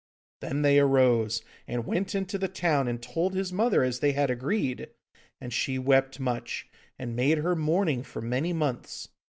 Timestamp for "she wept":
5.53-6.19